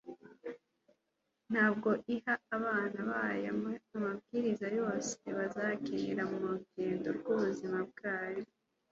[1.51, 3.47] Ntabwo iha abana bayo
[3.95, 8.49] amabwiriza yose bazakenera mu rugendo rw'ubuzima bwabo